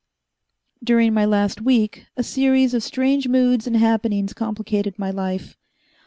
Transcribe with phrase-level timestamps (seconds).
[0.83, 5.55] During my last week, a series of strange moods and happenings complicated my life.